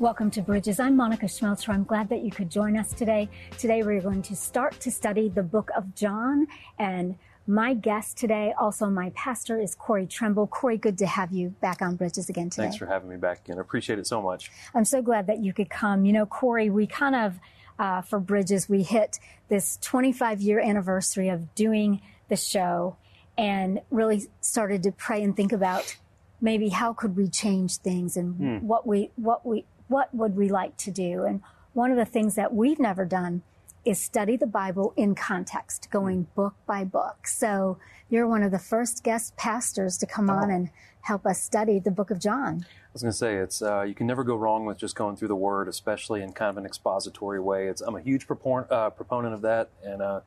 [0.00, 0.80] Welcome to Bridges.
[0.80, 1.68] I'm Monica Schmelzer.
[1.68, 3.28] I'm glad that you could join us today.
[3.58, 6.46] Today we're going to start to study the book of John
[6.78, 10.46] and my guest today, also my pastor, is Corey Trimble.
[10.46, 12.62] Corey, good to have you back on Bridges again today.
[12.62, 13.58] Thanks for having me back again.
[13.58, 14.50] I appreciate it so much.
[14.74, 16.06] I'm so glad that you could come.
[16.06, 17.38] You know, Corey, we kind of,
[17.78, 19.18] uh, for Bridges, we hit
[19.50, 22.96] this 25 year anniversary of doing the show
[23.36, 25.94] and really started to pray and think about
[26.40, 28.66] maybe how could we change things and hmm.
[28.66, 31.24] what we, what we, what would we like to do?
[31.24, 33.42] And one of the things that we've never done
[33.84, 37.26] is study the Bible in context, going book by book.
[37.26, 40.34] So you're one of the first guest pastors to come oh.
[40.34, 40.70] on and
[41.02, 42.64] help us study the book of John.
[42.68, 45.16] I was going to say it's uh, you can never go wrong with just going
[45.16, 47.68] through the Word, especially in kind of an expository way.
[47.68, 50.20] It's I'm a huge propor- uh, proponent of that, and uh,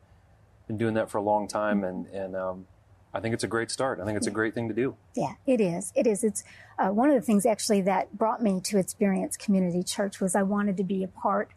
[0.67, 2.65] been doing that for a long time, and and um,
[3.13, 3.99] I think it's a great start.
[3.99, 4.95] I think it's a great thing to do.
[5.15, 5.91] Yeah, it is.
[5.95, 6.23] It is.
[6.23, 6.43] It's
[6.79, 10.43] uh, one of the things actually that brought me to Experience Community Church was I
[10.43, 11.51] wanted to be a part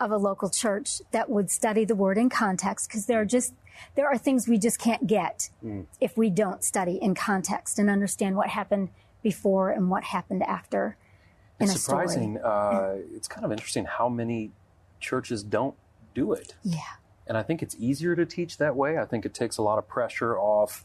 [0.00, 3.54] of a local church that would study the word in context because there are just
[3.94, 5.84] there are things we just can't get mm.
[6.00, 8.88] if we don't study in context and understand what happened
[9.22, 10.96] before and what happened after.
[11.60, 12.38] It's surprising.
[12.38, 14.50] Uh, it's kind of interesting how many
[15.00, 15.74] churches don't
[16.14, 16.54] do it.
[16.62, 16.78] Yeah.
[17.26, 18.98] And I think it's easier to teach that way.
[18.98, 20.84] I think it takes a lot of pressure off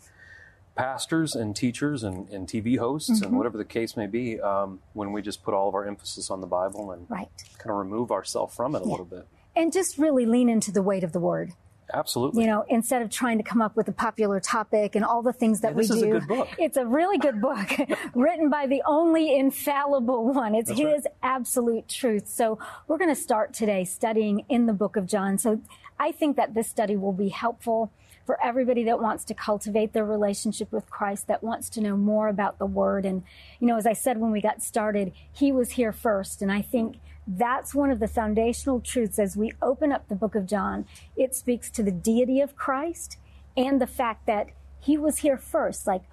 [0.76, 3.26] pastors and teachers and, and TV hosts mm-hmm.
[3.26, 6.32] and whatever the case may be um, when we just put all of our emphasis
[6.32, 7.30] on the Bible and right.
[7.58, 9.28] kind of remove ourselves from it a little bit.
[9.56, 11.52] And just really lean into the weight of the word.
[11.94, 12.44] Absolutely.
[12.44, 15.34] You know, instead of trying to come up with a popular topic and all the
[15.34, 16.16] things that yeah, we do.
[16.18, 17.70] A it's a really good book
[18.16, 20.56] written by the only infallible one.
[20.56, 21.14] It's That's his right.
[21.24, 22.28] absolute truth.
[22.28, 25.38] So we're going to start today studying in the book of John.
[25.38, 25.62] So
[26.00, 27.92] I think that this study will be helpful
[28.26, 32.28] for everybody that wants to cultivate their relationship with Christ, that wants to know more
[32.28, 33.06] about the Word.
[33.06, 33.24] And,
[33.60, 36.42] you know, as I said when we got started, He was here first.
[36.42, 36.98] And I think
[37.38, 40.86] that's one of the foundational truths as we open up the book of John.
[41.16, 43.18] It speaks to the deity of Christ
[43.56, 44.48] and the fact that
[44.80, 45.88] He was here first.
[45.88, 46.04] Like,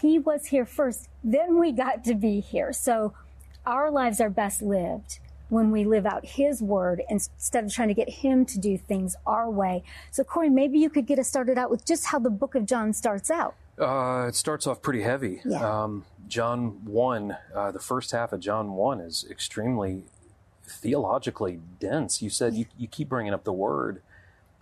[0.00, 2.72] He was here first, then we got to be here.
[2.72, 3.12] So,
[3.66, 5.18] our lives are best lived
[5.48, 9.14] when we live out His word instead of trying to get Him to do things
[9.26, 9.82] our way.
[10.10, 12.64] So, Corey, maybe you could get us started out with just how the book of
[12.64, 13.54] John starts out.
[13.78, 15.42] Uh, it starts off pretty heavy.
[15.44, 15.82] Yeah.
[15.84, 20.02] Um, John 1, uh, the first half of John 1 is extremely
[20.66, 22.20] theologically dense.
[22.20, 24.02] You said you, you keep bringing up the word,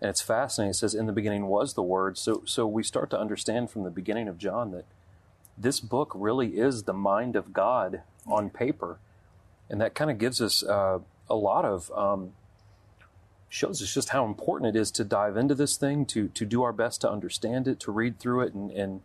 [0.01, 0.71] and it's fascinating.
[0.71, 2.19] It says, In the beginning was the word.
[2.19, 4.85] So, so we start to understand from the beginning of John that
[5.57, 8.99] this book really is the mind of God on paper
[9.69, 10.99] and that kind of gives us uh,
[11.29, 12.33] a lot of um,
[13.49, 16.63] shows us just how important it is to dive into this thing, to to do
[16.63, 19.01] our best to understand it, to read through it, and and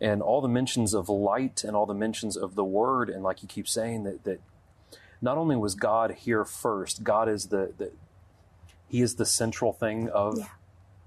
[0.00, 3.42] and all the mentions of light and all the mentions of the Word, and like
[3.42, 4.40] you keep saying that that
[5.20, 7.92] not only was God here first, God is the the
[8.88, 10.46] He is the central thing of yeah.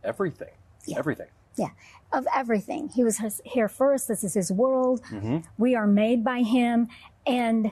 [0.04, 0.54] everything,
[0.86, 1.00] yeah.
[1.00, 1.28] everything.
[1.56, 1.70] Yeah,
[2.12, 2.90] of everything.
[2.90, 4.08] He was here first.
[4.08, 5.02] This is His world.
[5.12, 5.40] Mm-hmm.
[5.58, 6.88] We are made by Him,
[7.25, 7.72] and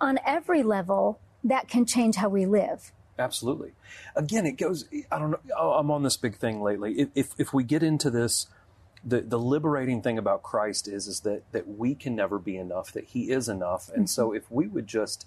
[0.00, 2.92] on every level, that can change how we live.
[3.18, 3.72] Absolutely.
[4.14, 7.08] Again, it goes, I don't know, I'm on this big thing lately.
[7.14, 8.46] If, if we get into this,
[9.08, 12.92] the, the liberating thing about Christ is, is that, that we can never be enough,
[12.92, 13.88] that He is enough.
[13.88, 14.06] And mm-hmm.
[14.06, 15.26] so if we would just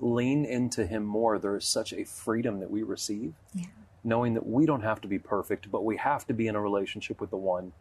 [0.00, 3.66] lean into Him more, there is such a freedom that we receive, yeah.
[4.02, 6.60] knowing that we don't have to be perfect, but we have to be in a
[6.60, 7.72] relationship with the one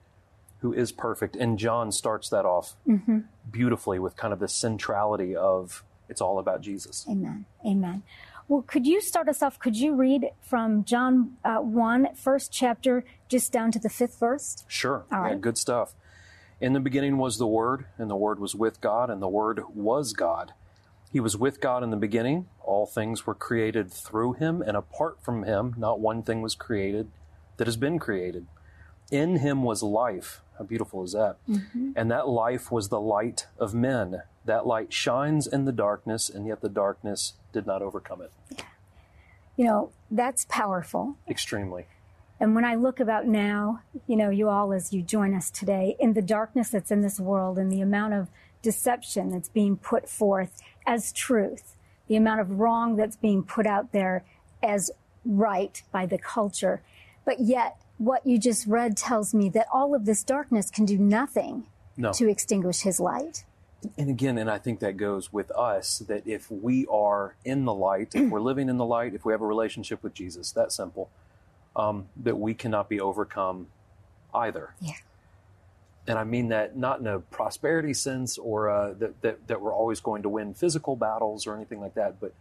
[0.59, 1.35] who is perfect.
[1.35, 3.19] And John starts that off mm-hmm.
[3.49, 7.05] beautifully with kind of the centrality of it's all about Jesus.
[7.09, 7.45] Amen.
[7.65, 8.03] Amen.
[8.51, 9.59] Well, could you start us off?
[9.59, 14.65] Could you read from John uh, 1, first chapter, just down to the fifth verse?
[14.67, 15.05] Sure.
[15.09, 15.31] All right.
[15.31, 15.95] Yeah, good stuff.
[16.59, 19.61] In the beginning was the Word, and the Word was with God, and the Word
[19.73, 20.51] was God.
[21.13, 22.47] He was with God in the beginning.
[22.59, 27.09] All things were created through him, and apart from him, not one thing was created
[27.55, 28.47] that has been created.
[29.11, 30.41] In him was life.
[30.61, 31.37] How beautiful is that?
[31.49, 31.93] Mm-hmm.
[31.95, 34.21] And that life was the light of men.
[34.45, 38.31] That light shines in the darkness, and yet the darkness did not overcome it.
[38.51, 38.65] Yeah.
[39.57, 41.15] You know, that's powerful.
[41.27, 41.87] Extremely.
[42.39, 45.95] And when I look about now, you know, you all as you join us today,
[45.99, 48.29] in the darkness that's in this world and the amount of
[48.61, 51.75] deception that's being put forth as truth,
[52.07, 54.23] the amount of wrong that's being put out there
[54.61, 54.91] as
[55.25, 56.83] right by the culture.
[57.25, 60.97] But yet, what you just read tells me that all of this darkness can do
[60.97, 61.67] nothing
[61.97, 62.11] no.
[62.13, 63.45] to extinguish his light
[63.97, 67.73] and again, and I think that goes with us that if we are in the
[67.73, 70.71] light, if we're living in the light, if we have a relationship with Jesus, that
[70.71, 71.09] simple,
[71.75, 73.67] um, that we cannot be overcome
[74.33, 74.75] either.
[74.79, 74.93] Yeah.
[76.07, 79.73] and I mean that not in a prosperity sense or uh, that, that, that we're
[79.73, 82.33] always going to win physical battles or anything like that, but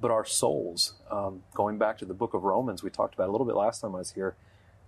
[0.00, 0.94] but our souls.
[1.10, 3.80] Um, going back to the book of Romans, we talked about a little bit last
[3.82, 4.34] time I was here,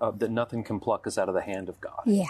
[0.01, 2.03] uh, that nothing can pluck us out of the hand of God.
[2.07, 2.27] Yeah.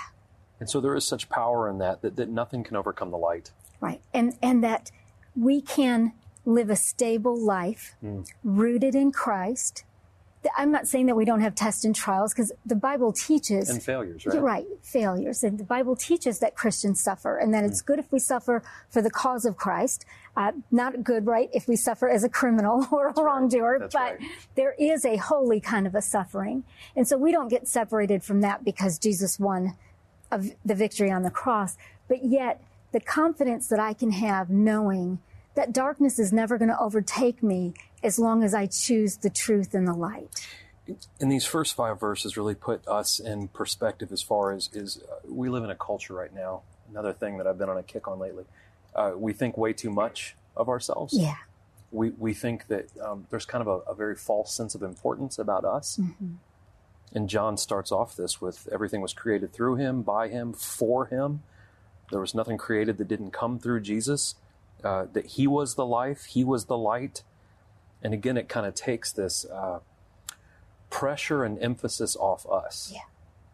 [0.61, 3.51] And so there is such power in that, that that nothing can overcome the light.
[3.81, 4.01] Right.
[4.15, 4.91] And and that
[5.35, 6.13] we can
[6.45, 8.29] live a stable life Mm.
[8.45, 9.85] rooted in Christ.
[10.57, 13.83] I'm not saying that we don't have tests and trials because the Bible teaches And
[13.83, 14.41] failures, right?
[14.41, 15.45] Right, failures.
[15.45, 17.87] And the Bible teaches that Christians suffer and that it's Mm.
[17.87, 20.05] good if we suffer for the cause of Christ.
[20.37, 24.01] Uh, not good, right, if we suffer as a criminal or a wrongdoer, That's but
[24.19, 24.21] right.
[24.57, 26.65] there is a holy kind of a suffering.
[26.97, 29.77] And so we don't get separated from that because Jesus won
[30.31, 31.77] of the victory on the cross.
[32.09, 32.63] But yet,
[32.93, 35.19] the confidence that I can have knowing
[35.55, 39.75] that darkness is never going to overtake me as long as I choose the truth
[39.75, 40.47] and the light.
[41.21, 45.15] And these first five verses really put us in perspective as far as is uh,
[45.29, 46.63] we live in a culture right now.
[46.91, 48.45] Another thing that I've been on a kick on lately.
[48.95, 51.15] Uh, we think way too much of ourselves.
[51.17, 51.37] Yeah.
[51.91, 55.39] We we think that um, there's kind of a, a very false sense of importance
[55.39, 55.99] about us.
[57.15, 61.43] And John starts off this with everything was created through him, by him, for him.
[62.11, 64.35] There was nothing created that didn't come through Jesus.
[64.83, 67.23] Uh, that he was the life, he was the light.
[68.03, 69.79] And again, it kind of takes this uh,
[70.91, 73.01] pressure and emphasis off us Yeah.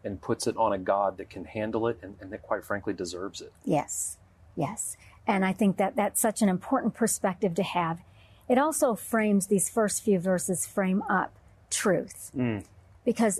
[0.03, 2.93] and puts it on a God that can handle it and, and that, quite frankly,
[2.93, 3.53] deserves it.
[3.63, 4.17] Yes,
[4.55, 4.97] yes.
[5.27, 7.99] And I think that that's such an important perspective to have.
[8.47, 11.31] It also frames these first few verses frame up
[11.69, 12.31] truth.
[13.05, 13.39] Because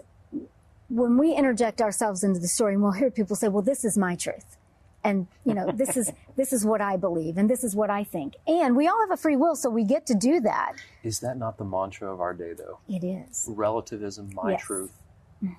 [0.87, 3.97] when we interject ourselves into the story, and we'll hear people say, well, this is
[3.97, 4.55] my truth.
[5.03, 8.03] And, you know, this is, this is what I believe and this is what I
[8.03, 8.35] think.
[8.47, 10.73] And we all have a free will, so we get to do that.
[11.03, 12.79] Is that not the mantra of our day, though?
[12.87, 13.47] It is.
[13.49, 14.61] Relativism, my Yes.
[14.61, 14.67] Mm-hmm.
[14.67, 14.91] truth.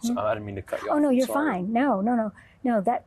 [0.03, 0.97] So, I didn't mean to cut you off.
[0.97, 1.53] Oh no, you're Sorry.
[1.53, 1.73] fine.
[1.73, 2.33] No, no, no,
[2.65, 2.83] no.
[2.83, 3.07] That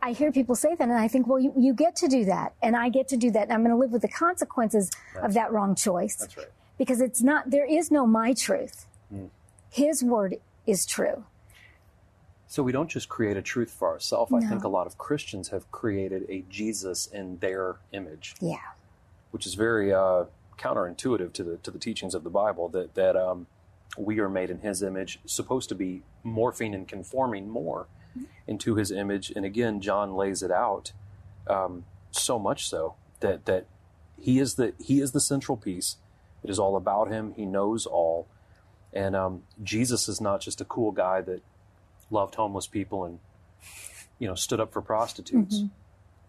[0.00, 2.54] I hear people say that, and I think, well, you, you get to do that,
[2.62, 4.90] and I get to do that, and I'm going to live with the consequences
[5.20, 6.16] of that wrong choice.
[6.16, 6.46] That's right.
[6.78, 7.50] Because it's not.
[7.50, 8.86] There is no my truth.
[9.10, 9.26] Hmm.
[9.70, 10.36] His word
[10.66, 11.24] is true.
[12.48, 14.32] So we don't just create a truth for ourselves.
[14.32, 18.58] I think a lot of Christians have created a Jesus in their image, Yeah.
[19.32, 20.24] which is very uh,
[20.56, 22.68] counterintuitive to the to the teachings of the Bible.
[22.68, 23.46] That that um,
[23.98, 27.86] we are made in His image, supposed to be morphing and conforming more
[28.46, 29.30] into His image.
[29.34, 30.92] And again, John lays it out
[31.48, 33.66] um, so much so that that
[34.20, 35.96] He is the He is the central piece.
[36.44, 37.32] It is all about Him.
[37.36, 38.28] He knows all,
[38.92, 41.42] and um, Jesus is not just a cool guy that
[42.10, 43.18] loved homeless people and
[44.18, 45.64] you know stood up for prostitutes.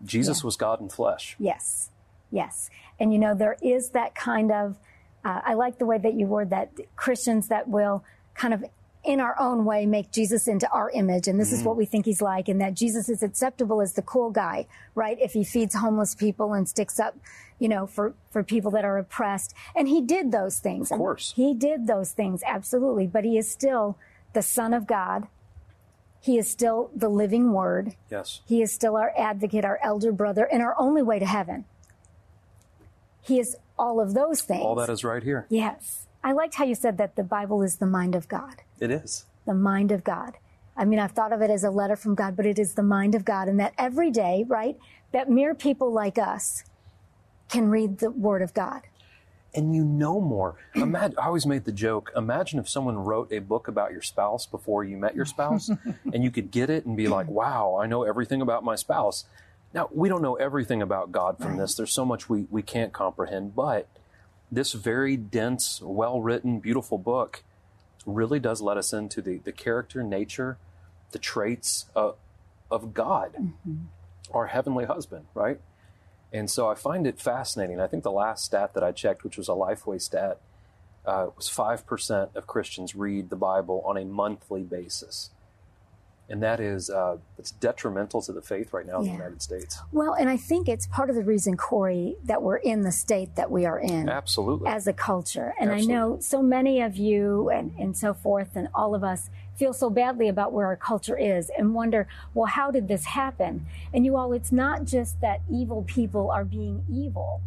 [0.03, 1.35] Jesus was God in flesh.
[1.39, 1.89] Yes.
[2.31, 2.69] Yes.
[2.99, 4.77] And you know, there is that kind of,
[5.23, 8.03] uh, I like the way that you word that Christians that will
[8.35, 8.63] kind of
[9.03, 11.27] in our own way make Jesus into our image.
[11.27, 12.49] And this is what we think he's like.
[12.49, 15.17] And that Jesus is acceptable as the cool guy, right?
[15.21, 17.15] If he feeds homeless people and sticks up,
[17.57, 19.53] you know, for, for people that are oppressed.
[19.75, 20.91] And he did those things.
[20.91, 21.33] Of course.
[21.35, 22.43] He did those things.
[22.45, 23.07] Absolutely.
[23.07, 23.97] But he is still
[24.33, 25.27] the son of God.
[26.19, 27.95] He is still the living word.
[28.09, 28.41] Yes.
[28.45, 31.65] He is still our advocate, our elder brother, and our only way to heaven.
[33.21, 34.63] He is all of those things.
[34.63, 35.45] All that is right here.
[35.49, 36.07] Yes.
[36.23, 38.61] I liked how you said that the Bible is the mind of God.
[38.79, 39.25] It is.
[39.45, 40.33] The mind of God.
[40.75, 42.83] I mean, I've thought of it as a letter from God, but it is the
[42.83, 43.47] mind of God.
[43.47, 44.77] And that every day, right,
[45.11, 46.63] that mere people like us
[47.49, 48.81] can read the Word of God.
[49.55, 50.55] And you know more.
[50.75, 54.45] Imagine, I always made the joke imagine if someone wrote a book about your spouse
[54.45, 55.69] before you met your spouse,
[56.13, 59.25] and you could get it and be like, wow, I know everything about my spouse.
[59.73, 61.75] Now, we don't know everything about God from this.
[61.75, 63.87] There's so much we, we can't comprehend, but
[64.51, 67.43] this very dense, well written, beautiful book
[68.05, 70.57] really does let us into the, the character, nature,
[71.11, 72.15] the traits of,
[72.71, 73.75] of God, mm-hmm.
[74.33, 75.59] our heavenly husband, right?
[76.37, 77.79] And so I find it fascinating.
[77.79, 80.39] I think the last stat that I checked, which was a Lifeway stat,
[81.05, 85.31] uh, was 5% of Christians read the Bible on a monthly basis.
[86.29, 89.11] And that is, uh, it's detrimental to the faith right now in Yeah.
[89.11, 89.79] the United States.
[89.93, 93.35] Well, and I think it's part of the reason, Corey, that we're in the state
[93.35, 94.09] that we are in.
[94.09, 94.67] Absolutely.
[94.67, 95.53] as a culture.
[95.59, 95.95] And Absolutely.
[95.95, 99.71] I know so many of you and, and so forth, and all of us feel
[99.71, 103.65] so badly about where our culture is and wonder, well, how did this happen?
[103.93, 107.41] And you all, it's not just that evil people are being evil,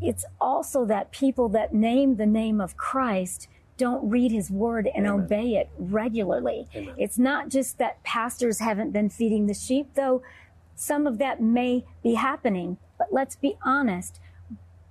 [0.00, 3.48] it's also that people that name the name of Christ
[3.82, 5.24] don't read his word and Amen.
[5.24, 6.68] obey it regularly.
[6.72, 6.94] Amen.
[6.96, 10.22] It's not just that pastors haven't been feeding the sheep, though
[10.76, 12.76] some of that may be happening.
[12.96, 14.20] But let's be honest,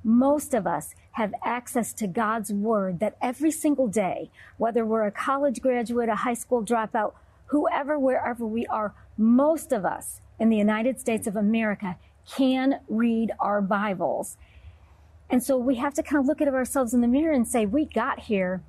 [0.04, 5.12] most of us have access to God's word that every single day, whether we're a
[5.12, 7.14] college graduate, a high school dropout,
[7.46, 11.96] whoever, wherever we are, most of us in the United States of America
[12.30, 14.36] can read our Bibles.
[15.30, 17.66] And so we have to kind of look at ourselves in the mirror and say,
[17.66, 18.62] we got here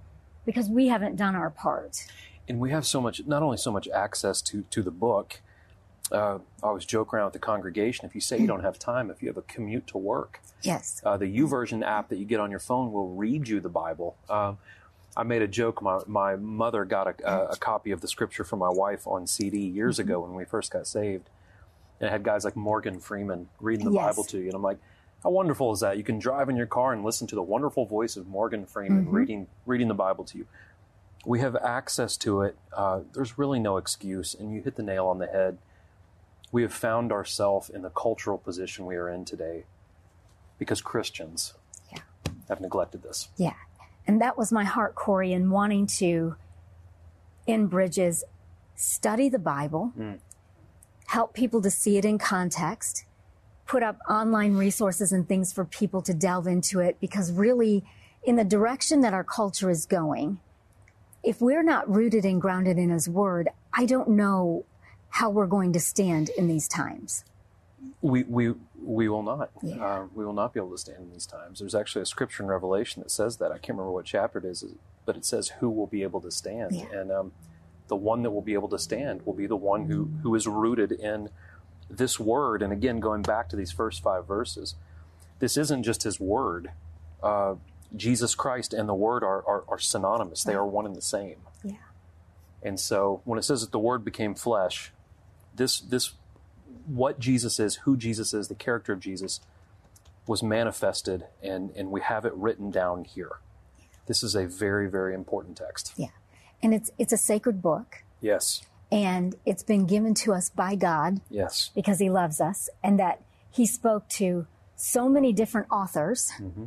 [0.45, 2.07] because we haven't done our part.
[2.49, 5.41] And we have so much, not only so much access to, to the book,
[6.11, 8.05] uh, I always joke around with the congregation.
[8.05, 11.01] If you say you don't have time, if you have a commute to work, Yes.
[11.05, 14.17] uh, the YouVersion app that you get on your phone will read you the Bible.
[14.29, 14.59] Um,
[15.17, 15.81] I made a joke.
[15.83, 19.27] My, my mother got a, a, a copy of the scripture for my wife on
[19.27, 21.29] CD years ago when we first got saved.
[22.01, 24.05] And it had guys like Morgan Freeman reading the Yes.
[24.17, 24.47] Bible to you.
[24.47, 24.79] And I'm like,
[25.23, 25.97] how wonderful is that?
[25.97, 29.09] You can drive in your car and listen to the wonderful voice of Morgan Freeman
[29.11, 30.47] reading, reading the Bible to you.
[31.25, 32.57] We have access to it.
[32.73, 34.35] Uh, there's really no excuse.
[34.35, 35.59] And you hit the nail on the head.
[36.51, 39.65] We have found ourselves in the cultural position we are in today
[40.59, 41.55] because Christians
[41.93, 42.01] Yeah.
[42.49, 43.29] have neglected this.
[43.37, 43.55] Yeah.
[44.07, 46.35] And that was my heart, Corey, in wanting to,
[47.47, 48.25] in Bridges,
[48.75, 49.93] study the Bible,
[51.07, 53.05] help people to see it in context,
[53.67, 57.85] put up online resources and things for people to delve into it, because really,
[58.25, 60.39] in the direction that our culture is going,
[61.23, 64.65] if we're not rooted and grounded in His Word, I don't know
[65.09, 67.25] how we're going to stand in these times.
[68.01, 69.51] We we we will not.
[69.63, 69.85] Yeah.
[69.85, 71.61] Uh, we will not be able to stand in these times.
[71.61, 73.53] There's actually a scripture in Revelation that says that.
[73.53, 74.65] I can't remember what chapter it is,
[75.07, 76.87] but it says who will be able to stand, Yeah.
[76.93, 77.33] and um,
[77.89, 80.47] the one that will be able to stand will be the one who who is
[80.49, 81.29] rooted in
[81.97, 82.63] this word.
[82.63, 84.75] And again, going back to these first five verses,
[85.39, 86.71] this isn't just His word.
[87.23, 87.57] Uh,
[87.95, 90.45] Jesus Christ and the Word are, are, are synonymous.
[90.45, 91.37] They are one and the same.
[91.63, 91.75] Yeah.
[92.63, 94.93] And so when it says that the Word became flesh,
[95.55, 96.15] this this
[96.87, 99.41] what Jesus is, who Jesus is, the character of Jesus
[100.27, 103.41] was manifested and, and we have it written down here.
[104.07, 105.93] This is a very, very important text.
[105.97, 106.09] Yeah.
[106.63, 108.63] And it's it's a sacred book Yes.
[108.93, 111.71] And it's been given to us by God Yes.
[111.75, 114.47] because he loves us and that he spoke to
[114.77, 116.67] so many different authors mm-hmm.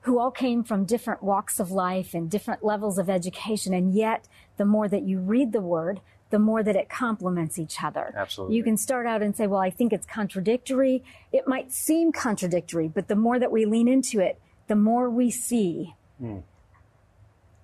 [0.00, 3.72] who all came from different walks of life and different levels of education.
[3.72, 4.26] And yet
[4.56, 8.12] the more that you read the word the more that it complements each other.
[8.16, 8.56] Absolutely.
[8.56, 11.04] you can start out and say well i think it's contradictory.
[11.30, 15.30] It might seem contradictory but the more that we lean into it the more we
[15.30, 16.38] see hmm.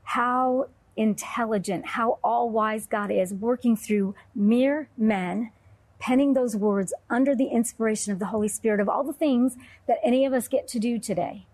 [0.05, 5.50] how intelligent, how all wise God is, working through mere men,
[5.99, 9.56] penning those words under the inspiration of the Holy Spirit of all the things
[9.87, 11.46] that any of us get to do today.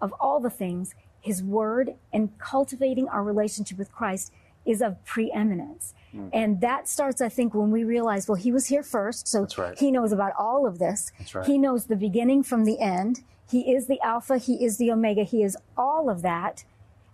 [0.00, 4.32] Of all the things, His Word and cultivating our relationship with Christ
[4.64, 5.94] is of preeminence.
[6.12, 6.28] Hmm.
[6.32, 9.58] And that starts, I think, when we realize, well, He was here first, so That's
[9.58, 9.78] right.
[9.78, 11.12] He knows about all of this.
[11.18, 11.46] That's right.
[11.46, 13.22] He knows the beginning from the end.
[13.50, 16.64] He is the Alpha, He is the Omega, He is all of that.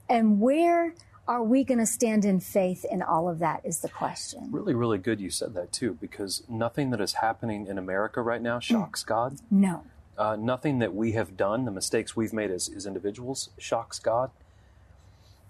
[0.09, 0.95] And where
[1.29, 4.49] are we going to stand in faith in all of that is the question.
[4.51, 8.41] Really, really good you said that too, because nothing that is happening in America right
[8.41, 9.37] now shocks God.
[9.51, 9.85] No.
[10.17, 14.31] Uh, nothing that we have done, the mistakes we've made as, as individuals, shocks God.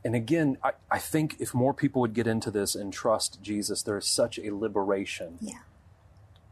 [0.05, 3.83] And again, I, I think if more people would get into this and trust Jesus,
[3.83, 5.61] there is such a liberation Yeah.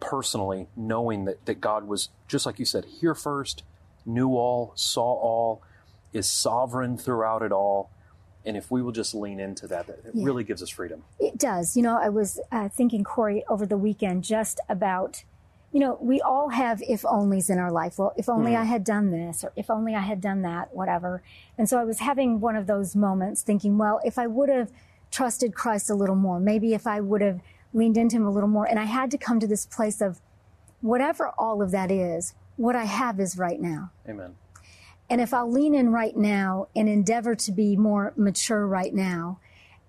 [0.01, 3.65] personally, knowing that, that God was, just like you said, here first,
[4.05, 5.63] knew all, saw all,
[6.13, 7.91] is sovereign throughout it all.
[8.47, 10.25] And if we will just lean into that, that it Yeah.
[10.25, 11.03] really gives us freedom.
[11.19, 11.77] It does.
[11.77, 15.25] You know, I was uh, thinking, Corey, over the weekend just about,
[15.73, 17.99] you know, we all have if onlys in our life.
[17.99, 21.23] Well, if only I had done this, or if only I had done that, whatever.
[21.59, 24.71] And so I was having one of those moments thinking, well, if I would have
[25.11, 27.41] trusted Christ a little more, maybe if I would have
[27.75, 28.65] leaned into him a little more.
[28.65, 30.21] And I had to come to this place of
[30.81, 33.91] whatever all of that is, what I have is right now.
[34.09, 34.37] Amen.
[35.09, 39.39] And if I'll lean in right now and endeavor to be more mature right now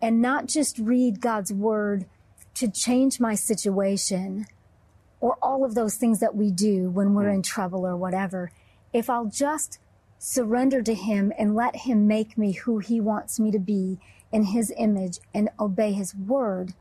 [0.01, 2.05] and not just read God's word
[2.55, 4.45] to change my situation
[5.19, 7.45] or all of those things that we do when we're in mm.
[7.45, 8.51] trouble or whatever,
[8.93, 9.79] if I'll just
[10.19, 13.99] surrender to Him and let Him make me who He wants me to be
[14.31, 16.73] in His image and obey His word,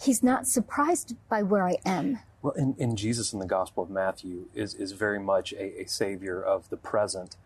[0.00, 2.18] He's not surprised by where I am.
[2.42, 5.86] Well, in, in Jesus in the Gospel of Matthew is, is very much a, a
[5.86, 7.36] savior of the present.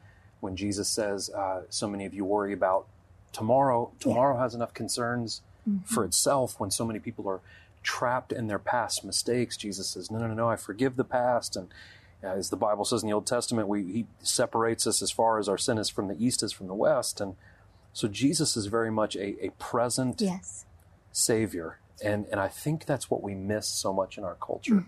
[0.44, 2.86] When Jesus says, uh, so many of you worry about
[3.32, 5.40] tomorrow, tomorrow has enough concerns
[5.86, 6.60] for itself.
[6.60, 7.40] When so many people are
[7.82, 11.56] trapped in their past mistakes, Jesus says, no, no, no, no, I forgive the past.
[11.56, 11.68] And
[12.22, 15.38] uh, as the Bible says in the Old Testament, we, he separates us as far
[15.38, 17.20] as our sin is from the east is from the west.
[17.22, 17.36] And
[17.94, 20.66] so Jesus is very much a, a present Yes.
[21.12, 24.84] savior and and i think that's what we miss so much in our culture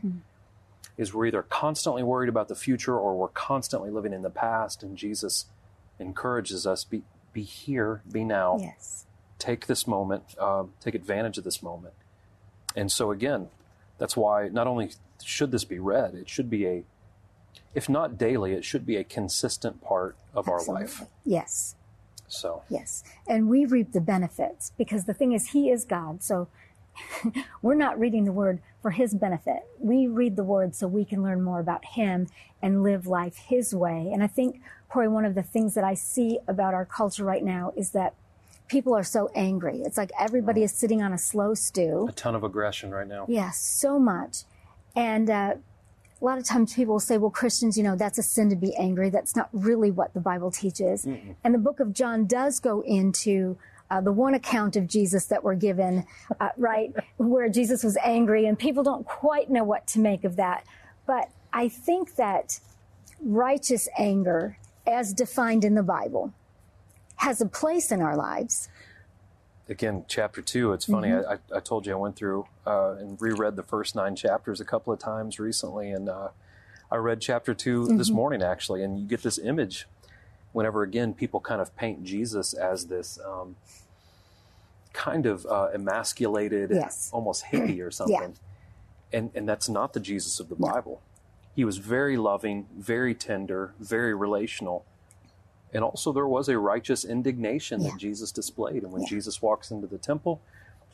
[0.96, 4.82] is we're either constantly worried about the future or we're constantly living in the past
[4.82, 5.46] and jesus
[5.98, 9.06] encourages us be be here be now Yes.
[9.38, 11.94] take this moment um, take advantage of this moment
[12.74, 13.48] And so again,
[13.98, 14.90] that's why not only
[15.24, 16.84] should this be read, it should be a,
[17.74, 20.74] if not daily, it should be a consistent part of Absolutely.
[20.74, 21.02] our life.
[21.24, 21.74] Yes.
[22.28, 23.02] So Yes.
[23.26, 26.22] And we reap the benefits because the thing is, He is God.
[26.22, 26.48] So
[27.62, 29.66] we're not reading the Word for His benefit.
[29.78, 32.28] We read the Word so we can learn more about Him
[32.62, 34.10] and live life His way.
[34.12, 37.44] And I think, Corey, one of the things that I see about our culture right
[37.44, 38.14] now is that
[38.68, 39.82] people are so angry.
[39.82, 42.06] It's like everybody is sitting on a slow stew.
[42.08, 43.26] a ton of aggression right now.
[43.28, 44.38] Yes, so much.
[44.94, 45.54] And uh,
[46.20, 48.56] a lot of times people will say, well, Christians, you know, that's a sin to
[48.56, 49.10] be angry.
[49.10, 51.04] That's not really what the Bible teaches.
[51.04, 53.58] And the book of John does go into
[53.90, 56.04] uh, the one account of Jesus that we're given,
[56.40, 60.36] uh, right, where Jesus was angry, and people don't quite know what to make of
[60.36, 60.64] that.
[61.06, 62.58] But I think that
[63.20, 66.32] righteous anger, as defined in the Bible,
[67.16, 68.68] has a place in our lives.
[69.68, 70.72] Again, chapter two.
[70.72, 71.08] It's funny.
[71.08, 71.32] Mm-hmm.
[71.52, 74.64] I, I told you I went through uh, and reread the first nine chapters a
[74.64, 76.28] couple of times recently, and uh,
[76.90, 78.16] I read chapter 2 this Mm-hmm.
[78.16, 78.84] morning actually.
[78.84, 79.86] And you get this image
[80.56, 83.56] whenever again people kind of paint Jesus as this um,
[84.94, 87.10] kind of uh, emasculated, Yes.
[87.12, 88.34] almost hippie or something,
[89.12, 91.02] and and that's not the Jesus of the Bible.
[91.54, 94.84] He was very loving, very tender, very relational.
[95.74, 97.90] And also, there was a righteous indignation Yeah.
[97.90, 98.82] that Jesus displayed.
[98.82, 99.08] And when Yeah.
[99.08, 100.40] Jesus walks into the temple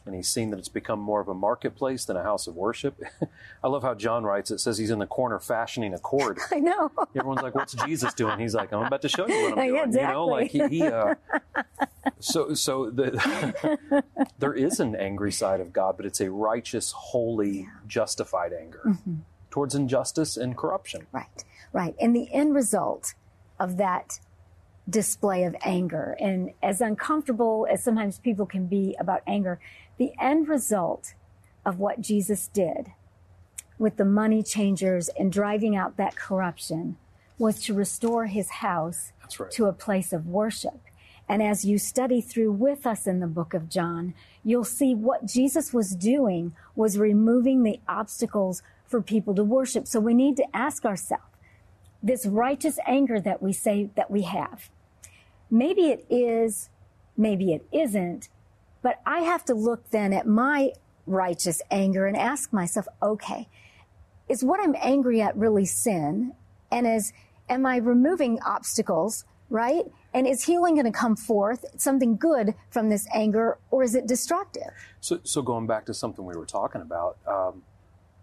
[0.07, 3.01] and he's seen that it's become more of a marketplace than a house of worship,
[3.65, 6.39] I love how John writes it says he's in the corner fashioning a cord.
[6.53, 6.91] I know.
[7.17, 9.87] Everyone's like, "What's Jesus doing?" He's like, "I'm about to show you what I'm Yeah,
[9.87, 10.67] doing." You know, like he.
[10.69, 11.15] he uh,
[12.19, 14.03] so, so the,
[14.39, 19.15] there is an angry side of God, but it's a righteous, holy, justified anger Mm-hmm.
[19.51, 21.07] towards injustice and corruption.
[21.13, 21.95] Right, right.
[22.01, 23.15] And the end result
[23.61, 24.19] of that
[24.89, 29.61] display of anger, and as uncomfortable as sometimes people can be about anger,
[29.99, 31.15] the end result
[31.65, 32.93] of what Jesus did
[33.79, 36.97] with the money changers and driving out that corruption
[37.39, 39.51] was to restore his house right.
[39.51, 40.81] to a place of worship.
[41.29, 45.25] And as you study through with us in the book of John, you'll see what
[45.25, 49.87] Jesus was doing was removing the obstacles for people to worship.
[49.87, 51.25] So we need to ask ourselves
[52.03, 54.71] this righteous anger that we say that we have.
[55.51, 56.71] Maybe it is,
[57.17, 58.29] maybe it isn't,
[58.83, 60.73] but I have to look then at my
[61.07, 63.49] righteous anger and ask myself, okay,
[64.29, 66.33] is what I'm angry at really sin?
[66.71, 67.13] And is,
[67.49, 69.85] am I removing obstacles, right?
[70.15, 74.07] And is healing going to come forth, something good from this anger, or is it
[74.07, 74.73] destructive?
[75.01, 77.63] So, so going back to something we were talking about, um,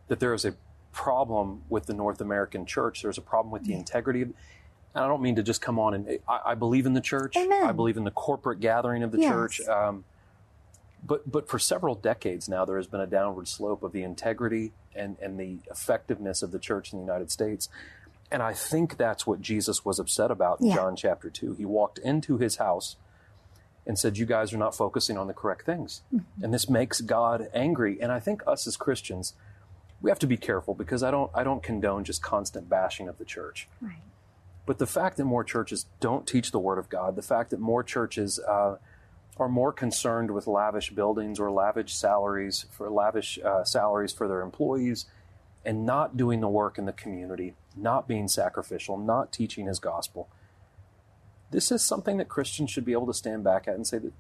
[0.08, 0.56] that there is a
[0.92, 3.02] problem with the North American church.
[3.02, 4.22] There's a problem with the integrity.
[4.24, 4.30] Of,
[4.96, 7.36] and I don't mean to just come on and I, I believe in the church.
[7.38, 7.64] Amen.
[7.64, 9.32] I believe in the corporate gathering of the Yes.
[9.32, 9.62] church.
[9.68, 10.04] Um,
[11.06, 14.74] but but for several decades now, there has been a downward slope of the integrity
[14.96, 17.70] and and the effectiveness of the church in the United States.
[18.32, 20.76] And I think that's what Jesus was upset about in Yeah.
[20.76, 21.54] John chapter two.
[21.54, 22.96] He walked into his house
[23.88, 26.02] and said, You guys are not focusing on the correct things.
[26.42, 28.00] And this makes God angry.
[28.02, 29.34] And I think us as Christians,
[30.02, 33.18] we have to be careful because I don't I don't condone just constant bashing of
[33.18, 33.68] the church.
[33.82, 34.02] Right.
[34.66, 37.60] But the fact that more churches don't teach the Word of God, the fact that
[37.60, 38.76] more churches uh,
[39.38, 44.42] are more concerned with lavish buildings or lavish salaries for lavish uh, salaries for their
[44.42, 45.06] employees,
[45.66, 50.30] and not doing the work in the community, not being sacrificial, not teaching His gospel.
[51.52, 54.14] This is something that Christians should be able to stand back at and say that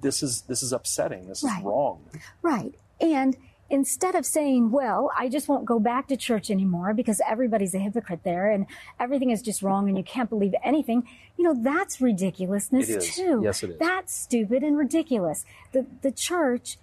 [0.00, 1.26] this is this is upsetting.
[1.26, 1.58] This Right.
[1.58, 2.08] is wrong.
[2.40, 2.74] Right.
[3.00, 3.36] And
[3.72, 7.78] instead of saying, well, I just won't go back to church anymore because everybody's a
[7.78, 8.66] hypocrite there and
[9.00, 11.08] everything is just wrong and you can't believe anything,
[11.38, 13.40] you know, that's ridiculousness too.
[13.42, 13.78] Yes, it is.
[13.78, 15.46] That's stupid and ridiculous.
[15.72, 16.76] The, the church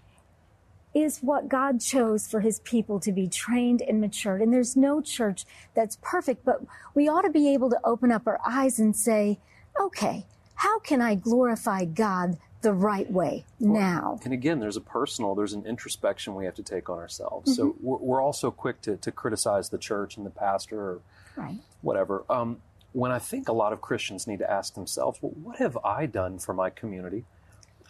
[0.96, 4.42] is what God chose for his people to be trained and matured.
[4.42, 6.62] And there's no church that's perfect, but
[6.96, 9.38] we ought to be able to open up our eyes and say,
[9.80, 10.26] okay,
[10.56, 14.20] how can I glorify God the right way now?
[14.24, 17.56] And again, there's a personal, there's an introspection we have to take on ourselves.
[17.56, 21.02] So we're, we're also quick to, to criticize the church and the pastor or
[21.36, 21.60] Right.
[21.82, 22.26] whatever.
[22.30, 22.58] Um,
[22.92, 26.06] when I think a lot of Christians need to ask themselves, well, what have I
[26.06, 27.24] done for my community?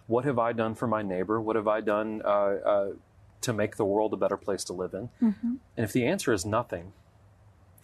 [0.06, 1.40] What have I done for my neighbor?
[1.42, 2.90] What have I done uh, uh,
[3.42, 5.10] to make the world a better place to live in?
[5.22, 6.94] And if the answer is nothing,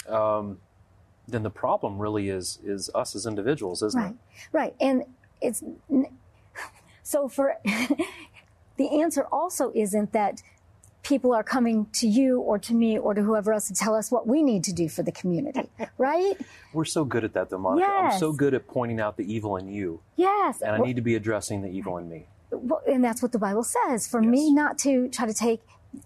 [0.07, 0.59] um,
[1.27, 4.15] then the problem really is is us as individuals, isn't Right,
[4.51, 4.75] right.
[4.79, 5.05] And
[5.41, 5.63] it's
[7.05, 7.55] so for
[8.77, 10.41] the answer also isn't that
[11.03, 14.11] people are coming to you or to me or to whoever else to tell us
[14.11, 16.33] what we need to do for the community, right?
[16.73, 17.87] We're so good at that, though, Monica.
[17.91, 20.61] I'm so good at pointing out the evil in you, Yes.
[20.61, 22.25] and I Well, need to be addressing the evil in me.
[22.49, 25.61] well, and that's what the Bible says for me not to try to take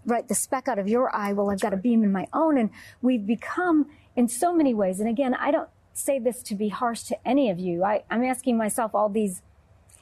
[0.06, 2.60] right the speck out of your eye well i've got a beam in my own
[2.60, 2.70] and
[3.02, 7.02] we've become in so many ways and again i don't say this to be harsh
[7.02, 9.42] to any of you I, i'm asking myself all these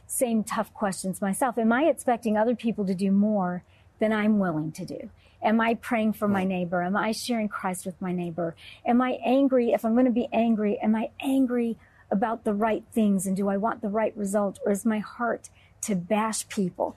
[0.08, 1.58] same tough questions myself.
[1.58, 3.64] Am i expecting other people to do more
[4.00, 5.10] than i'm willing to do?
[5.44, 6.82] Am i praying for my neighbor?
[6.82, 8.56] Am i sharing christ with my neighbor?
[8.86, 9.72] Am i angry?
[9.72, 11.78] If i'm going to be angry am i angry
[12.10, 15.50] about the right things and do i want the right result or is my heart
[15.82, 16.96] to bash people?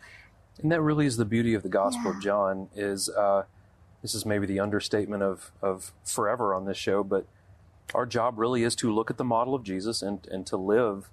[0.62, 2.16] And that really is the beauty of the Gospel Yeah.
[2.16, 2.68] of John.
[2.76, 3.44] Is uh,
[4.02, 7.26] this is maybe the understatement of of forever on this show, but
[7.94, 11.08] our job really is to look at the model of Jesus and and to live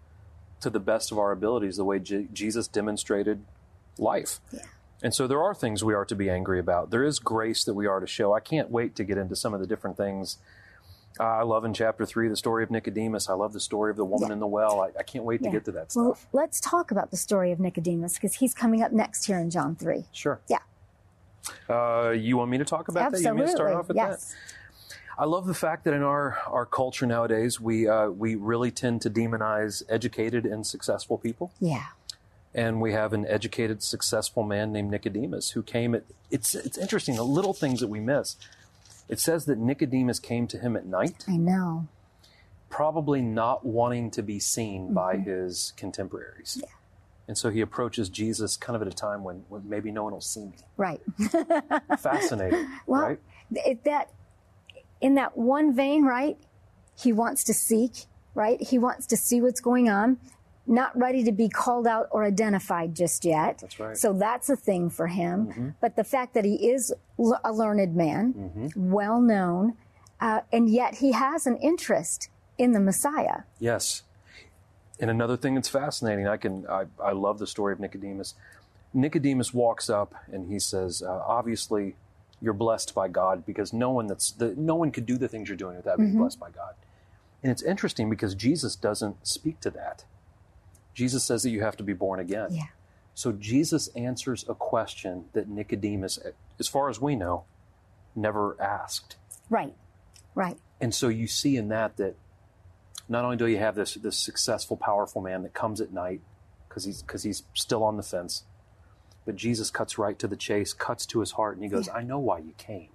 [0.62, 3.44] to the best of our abilities the way Je- Jesus demonstrated
[3.98, 4.40] life.
[4.52, 4.62] Yeah.
[5.04, 6.90] And so there are things we are to be angry about.
[6.90, 8.34] There is grace that we are to show.
[8.34, 10.38] I can't wait to get into some of the different things.
[11.20, 13.30] Uh, I love in chapter three the story of Nicodemus.
[13.30, 14.34] I love the story of the woman Yeah.
[14.34, 14.82] in the well.
[14.82, 16.28] I, I can't wait to get to that well stuff.
[16.34, 19.76] let's talk about the story of nicodemus because he's coming up next here in john
[19.76, 20.40] 3 Sure.
[20.48, 20.60] yeah
[21.70, 23.20] Uh, you want me to talk about that?
[23.20, 24.36] You want me absolutely to start off with that?
[25.18, 29.02] I love the fact that in our, our culture nowadays, we, uh, we really tend
[29.02, 31.52] to demonize educated and successful people.
[31.60, 31.86] yeah
[32.54, 37.16] And we have an educated, successful man named Nicodemus who came at, it's, it's interesting,
[37.16, 38.36] the little things that we miss.
[39.10, 41.88] It says that Nicodemus came to him at night, i know
[42.70, 46.58] probably not wanting to be seen by his contemporaries.
[46.62, 46.68] Yeah.
[47.26, 50.12] And so he approaches Jesus kind of at a time when, when maybe no one
[50.12, 50.58] will see me.
[50.76, 51.00] right
[52.00, 53.20] Fascinating, Well, right?
[53.52, 54.10] it, that
[55.02, 56.38] in that one vein, right?
[56.98, 58.62] He wants to seek, right?
[58.62, 60.18] He wants to see what's going on,
[60.66, 63.60] not ready to be called out or identified just yet.
[63.60, 63.98] That's right.
[63.98, 65.48] So that's a thing for him.
[65.48, 65.70] Mm-hmm.
[65.80, 68.92] But the fact that he is l- a learned man, Mm-hmm.
[68.92, 69.76] well known,
[70.20, 73.42] uh, and yet he has an interest in the Messiah.
[73.60, 74.02] Yes.
[75.00, 78.34] And another thing that's fascinating, I can I, I love the story of Nicodemus.
[78.96, 81.96] Nicodemus walks up and he says, uh, "Obviously,
[82.42, 85.50] you're blessed by God because no one that's the, no one could do the things
[85.50, 86.20] you're doing without being mm-hmm.
[86.20, 86.76] blessed by God."
[87.44, 90.06] And it's interesting because Jesus doesn't speak to that.
[90.94, 92.48] Jesus says that you have to be born again.
[92.52, 92.64] Yeah.
[93.14, 96.20] So Jesus answers a question that Nicodemus,
[96.60, 97.46] as far as we know,
[98.16, 99.16] never asked.
[99.50, 99.74] Right.
[100.36, 100.58] Right.
[100.80, 102.16] And so you see in that that
[103.10, 106.22] not only do you have this this successful, powerful man that comes at night
[106.68, 108.44] because he's because he's still on the fence,
[109.28, 112.02] but Jesus cuts right to the chase, cuts to his heart, and he goes, "I
[112.02, 112.90] know why you came.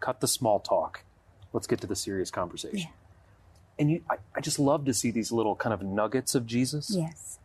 [0.00, 1.04] Cut the small talk.
[1.52, 3.78] Let's get to the serious conversation." Yeah.
[3.78, 6.92] And you, I, I just love to see these little kind of nuggets of Jesus,
[6.96, 7.38] Yes.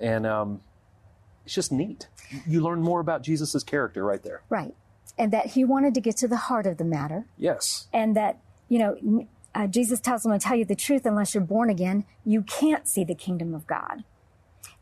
[0.00, 0.60] and um,
[1.46, 2.08] it's just neat.
[2.46, 4.42] You learn more about Jesus's character right there.
[4.50, 4.74] Right.
[5.16, 7.26] And that he wanted to get to the heart of the matter.
[7.38, 8.38] Yes, and that
[8.68, 12.04] you know uh, jesus tells them i tell you the truth unless you're born again
[12.24, 14.02] you can't see the kingdom of god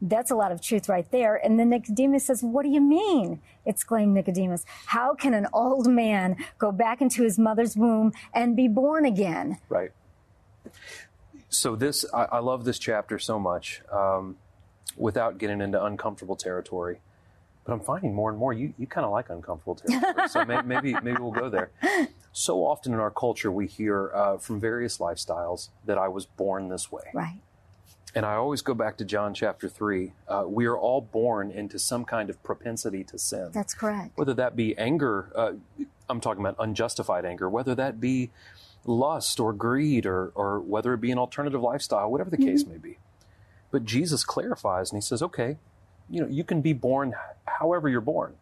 [0.03, 3.41] that's a lot of truth right there and then nicodemus says what do you mean
[3.67, 8.69] exclaimed nicodemus how can an old man go back into his mother's womb and be
[8.69, 9.91] born again Right.
[11.49, 14.37] So this, I, I love this chapter so much, um,
[14.97, 17.01] without getting into uncomfortable territory.
[17.65, 20.29] But I'm finding more and more you, you kind of like uncomfortable territory.
[20.29, 21.71] so may, maybe maybe we'll go there.
[22.33, 26.69] So often in our culture, we hear uh, from various lifestyles that I was born
[26.69, 27.39] this way, right
[28.15, 30.13] and I always go back to John chapter three.
[30.29, 34.35] Uh, we are all born into some kind of propensity to sin that's correct whether
[34.35, 35.53] that be anger, uh,
[36.09, 38.31] I'm talking about unjustified anger, whether that be
[38.85, 42.79] lust or greed or, or whether it be an alternative lifestyle, whatever the case may
[42.79, 42.99] be.
[43.71, 45.57] But Jesus clarifies and he says, okay,
[46.11, 47.15] you know, you can be born
[47.47, 48.35] however you're born.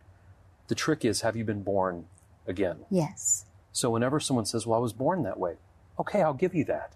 [0.69, 2.07] The trick is, have you been born
[2.47, 2.79] again?
[2.91, 5.57] yes So whenever someone says, well, I was born that way,
[5.99, 6.93] okay, I'll give you that.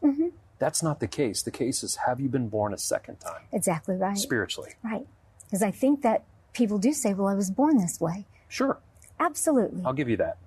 [0.58, 1.42] That's not the case.
[1.42, 4.70] The case is, have you been born a second time exactly right spiritually?
[4.82, 5.06] right
[5.46, 8.78] because i think that people do say well i was born this way Sure,
[9.20, 10.38] absolutely I'll give you that.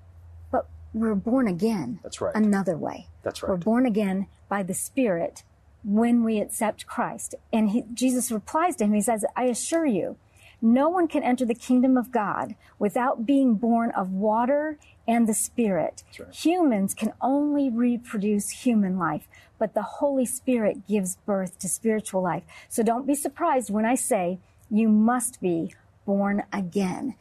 [0.52, 2.34] but we're born again That's right.
[2.36, 3.50] another way That's right.
[3.50, 5.44] We're born again by the Spirit
[5.84, 7.36] when we accept Christ.
[7.54, 10.18] And he, Jesus replies to him, He says, I assure you,
[10.62, 15.34] no one can enter the kingdom of God without being born of water and the
[15.34, 16.04] Spirit.
[16.20, 16.34] right.
[16.34, 22.44] Humans can only reproduce human life, but the Holy Spirit gives birth to spiritual life.
[22.68, 24.40] So don't be surprised when I say
[24.70, 25.74] you must be
[26.06, 27.16] born again.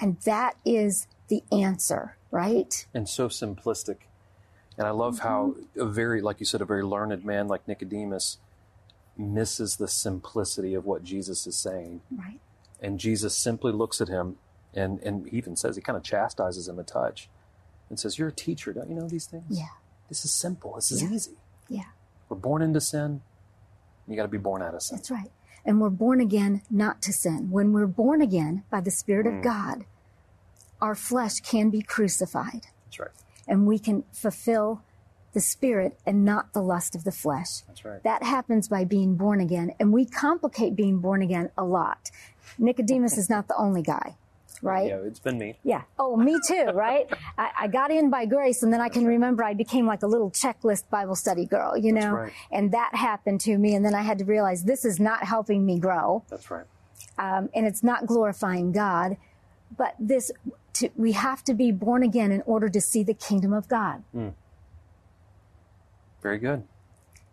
[0.00, 2.86] And that is the answer, right?
[2.92, 3.96] and so simplistic.
[4.76, 5.80] And I love how mm-hmm.
[5.80, 8.38] a very, like you said, a very learned man like Nicodemus
[9.16, 12.00] misses the simplicity of what Jesus is saying.
[12.10, 12.40] Right.
[12.80, 14.36] And Jesus simply looks at him
[14.74, 17.28] and, and he even says, he kind of chastises him a touch
[17.88, 19.44] and says, You're a teacher, don't you know these things?
[19.48, 19.68] Yeah.
[20.08, 20.74] This is simple.
[20.74, 21.10] This is Yeah.
[21.10, 21.36] easy.
[21.68, 21.84] Yeah.
[22.28, 23.22] We're born into sin.
[24.08, 24.96] You got to be born out of sin.
[24.98, 25.30] That's right.
[25.64, 27.50] And we're born again not to sin.
[27.50, 29.38] When we're born again by the Spirit Mm.
[29.38, 29.84] of God,
[30.80, 32.66] our flesh can be crucified.
[32.84, 33.10] That's right.
[33.48, 34.82] And we can fulfill
[35.32, 37.62] the spirit and not the lust of the flesh.
[37.66, 38.02] That's right.
[38.04, 39.72] That happens by being born again.
[39.80, 42.10] And we complicate being born again a lot.
[42.58, 44.16] Nicodemus is not the only guy,
[44.64, 44.88] right?
[44.88, 45.56] Yeah, it's been me.
[45.62, 45.82] Yeah.
[45.98, 47.06] Oh, me too, right?
[47.38, 50.06] I, I, got in by grace, and then I can remember I became like a
[50.06, 52.12] little checklist Bible study girl, you know?
[52.12, 52.32] right.
[52.50, 55.64] And that happened to me, and then I had to realize this is not helping
[55.66, 56.64] me grow, That's right.
[57.18, 59.16] um, and it's not glorifying God.
[59.76, 60.30] But this,
[60.74, 64.04] to, we have to be born again in order to see the kingdom of God.
[66.22, 66.64] Very good.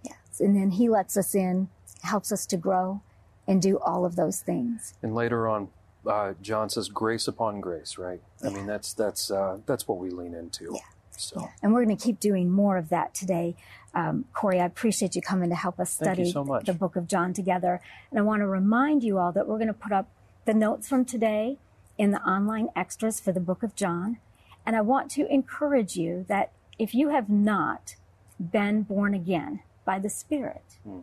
[0.04, 0.40] Yes.
[0.40, 1.70] And then He lets us in,
[2.04, 3.02] helps us to grow,
[3.48, 4.94] and do all of those things.
[5.02, 5.70] And later on,
[6.06, 8.22] uh, John says, "Grace upon grace." Right.
[8.44, 10.72] I mean, that's that's uh, that's what we lean into.
[10.74, 10.80] Yeah.
[11.18, 13.56] So And we're going to keep doing more of that today.
[13.94, 16.66] Um, Corey, I appreciate you coming to help us study so much.
[16.66, 17.80] the book of John together.
[18.10, 20.08] And I want to remind you all that we're going to put up
[20.46, 21.58] the notes from today
[21.98, 24.18] in the online extras for the book of John.
[24.66, 27.96] And I want to encourage you that if you have not
[28.40, 31.02] been born again by the Spirit, Hmm.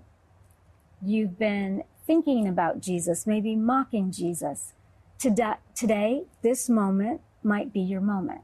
[1.05, 4.73] you've been thinking about Jesus, maybe mocking Jesus.
[5.19, 8.43] Today, this moment might be your moment.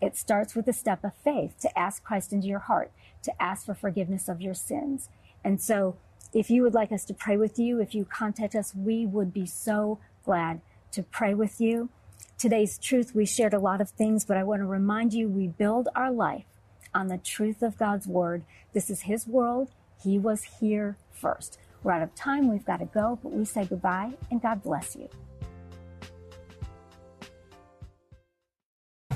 [0.00, 2.90] It starts with a step of faith to ask Christ into your heart,
[3.22, 5.10] to ask for forgiveness of your sins.
[5.44, 5.96] And so,
[6.34, 9.32] if you would like us to pray with you, if you contact us, we would
[9.32, 11.88] be so glad to pray with you.
[12.36, 15.46] Today's truth, we shared a lot of things, but I want to remind you we
[15.46, 16.46] build our life
[16.92, 18.42] on the truth of God's word.
[18.72, 19.70] This is His world.
[20.02, 21.58] He was here first.
[21.84, 22.48] We're out of time.
[22.48, 25.08] We've got to go, but we say goodbye and God bless you.